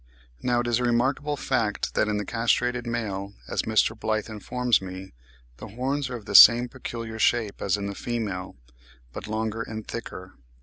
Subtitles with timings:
[0.41, 3.95] Now it is a remarkable fact that, in the castrated male, as Mr.
[3.95, 5.13] Blyth informs me,
[5.57, 8.55] the horns are of the same peculiar shape as in the female,
[9.13, 10.33] but longer and thicker.